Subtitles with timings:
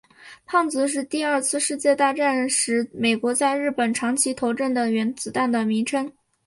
[0.47, 6.11] 胖子是第二次世界大战时美国在日本长崎投掷的原子弹的名称。